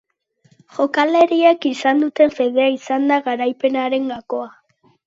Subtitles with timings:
[0.77, 4.53] Jokalariek izan duten fedea izan da garaipenaren gakoa.